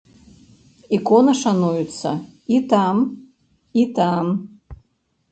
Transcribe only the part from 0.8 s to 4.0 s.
Ікона шануецца і там, і